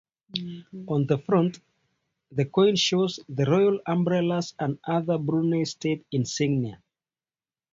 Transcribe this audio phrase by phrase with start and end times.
[0.87, 1.59] On the front,
[2.31, 6.81] the coin shows the Royal umbrellas and other Brunei state insignia.